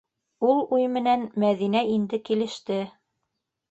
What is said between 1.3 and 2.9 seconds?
Мәҙинә инде килеште.